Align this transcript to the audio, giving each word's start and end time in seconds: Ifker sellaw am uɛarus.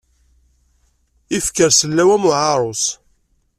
Ifker 1.37 1.71
sellaw 1.79 2.09
am 2.15 2.23
uɛarus. 2.29 2.83